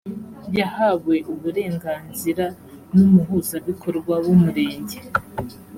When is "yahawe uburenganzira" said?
0.59-2.45